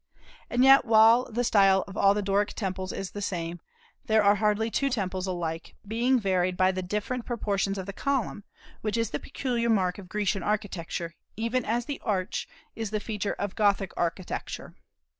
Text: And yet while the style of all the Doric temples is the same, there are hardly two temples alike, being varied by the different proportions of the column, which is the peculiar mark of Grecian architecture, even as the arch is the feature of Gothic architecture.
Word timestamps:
And 0.49 0.63
yet 0.63 0.83
while 0.83 1.31
the 1.31 1.43
style 1.43 1.83
of 1.87 1.95
all 1.95 2.15
the 2.15 2.23
Doric 2.23 2.53
temples 2.53 2.91
is 2.91 3.11
the 3.11 3.21
same, 3.21 3.59
there 4.05 4.23
are 4.23 4.33
hardly 4.33 4.71
two 4.71 4.89
temples 4.89 5.27
alike, 5.27 5.75
being 5.87 6.19
varied 6.19 6.57
by 6.57 6.71
the 6.71 6.81
different 6.81 7.23
proportions 7.23 7.77
of 7.77 7.85
the 7.85 7.93
column, 7.93 8.43
which 8.81 8.97
is 8.97 9.11
the 9.11 9.19
peculiar 9.19 9.69
mark 9.69 9.99
of 9.99 10.09
Grecian 10.09 10.41
architecture, 10.41 11.13
even 11.37 11.63
as 11.63 11.85
the 11.85 12.01
arch 12.03 12.47
is 12.75 12.89
the 12.89 12.99
feature 12.99 13.33
of 13.33 13.53
Gothic 13.53 13.91
architecture. 13.95 14.73